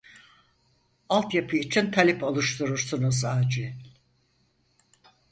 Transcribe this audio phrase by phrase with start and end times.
[1.09, 3.71] Alt yapı için talep oluşturursunuz acil